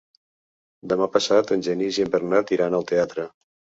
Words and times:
Demà 0.93 1.07
passat 1.17 1.53
en 1.57 1.65
Genís 1.67 1.99
i 2.01 2.07
en 2.07 2.11
Bernat 2.17 2.55
iran 2.59 2.79
al 2.79 2.89
teatre. 2.93 3.29